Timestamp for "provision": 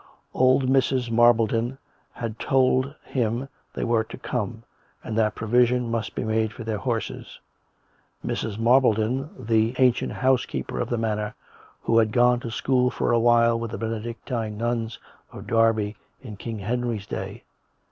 5.35-5.91